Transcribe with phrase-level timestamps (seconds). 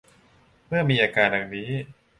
[0.67, 1.69] เมื่อมีอาการดังนี้